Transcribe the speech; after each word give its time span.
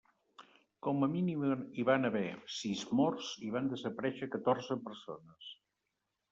Com 0.87 1.03
a 1.07 1.09
mínim 1.15 1.43
hi 1.81 1.85
van 1.91 2.09
haver 2.09 2.23
sis 2.55 2.83
morts 3.01 3.31
i 3.51 3.55
van 3.59 3.71
desaparèixer 3.77 4.33
catorze 4.39 4.83
persones. 4.91 5.55